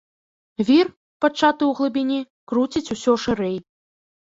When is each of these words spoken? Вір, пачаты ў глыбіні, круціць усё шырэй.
Вір, 0.69 0.89
пачаты 1.25 1.63
ў 1.67 1.71
глыбіні, 1.81 2.19
круціць 2.55 2.93
усё 2.99 3.13
шырэй. 3.27 3.57